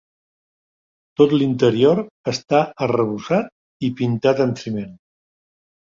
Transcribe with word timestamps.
Tot 1.21 1.35
l'interior 1.41 2.01
està 2.33 2.63
arrebossat 2.87 3.53
i 3.89 3.93
pintat 4.01 4.43
amb 4.47 4.63
ciment. 4.63 4.93